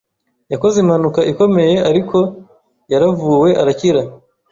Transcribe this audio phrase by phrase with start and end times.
[0.51, 2.17] Yakoze impanuka ikomeye ariko
[2.91, 4.01] Yaravuwe arakira.